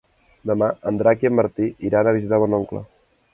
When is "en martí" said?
1.29-1.67